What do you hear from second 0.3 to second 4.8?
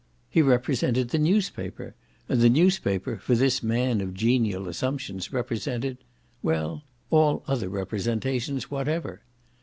He represented the newspaper, and the newspaper for this man of genial